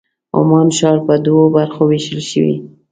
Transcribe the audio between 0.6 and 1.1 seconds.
ښار